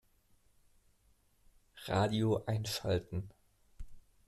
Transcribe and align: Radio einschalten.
Radio 1.87 2.43
einschalten. 2.47 3.29